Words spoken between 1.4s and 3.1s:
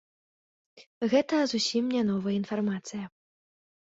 зусім не новая інфармацыя.